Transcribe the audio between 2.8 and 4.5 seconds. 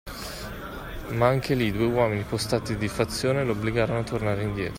fazione lo obbligarono a tornare